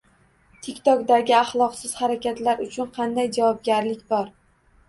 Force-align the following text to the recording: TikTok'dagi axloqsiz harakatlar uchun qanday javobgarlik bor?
TikTok'dagi 0.67 1.35
axloqsiz 1.41 1.93
harakatlar 1.99 2.65
uchun 2.69 2.91
qanday 2.99 3.31
javobgarlik 3.39 4.03
bor? 4.17 4.35